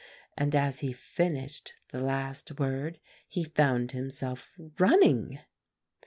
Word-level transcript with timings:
And 0.35 0.55
as 0.55 0.79
he 0.79 0.93
finished 0.93 1.75
the 1.89 2.01
last 2.01 2.57
word, 2.57 2.99
he 3.27 3.43
found 3.43 3.91
himself 3.91 4.51
running. 4.79 5.37